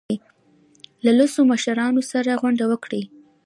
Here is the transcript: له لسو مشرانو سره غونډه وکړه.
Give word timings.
له 1.03 1.11
لسو 1.19 1.39
مشرانو 1.51 2.01
سره 2.11 2.31
غونډه 2.41 2.65
وکړه. 2.71 3.01